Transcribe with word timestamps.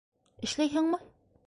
Эшләйһеңме? 0.47 1.03